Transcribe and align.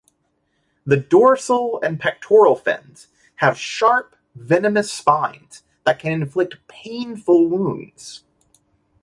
The 0.83 0.97
dorsal 0.97 1.79
and 1.83 1.99
pectoral 1.99 2.55
fins 2.55 3.09
have 3.35 3.55
sharp, 3.55 4.15
venomous 4.33 4.91
spines 4.91 5.61
that 5.85 5.99
can 5.99 6.11
inflict 6.23 6.57
painful 6.67 7.45
wounds. 7.47 8.23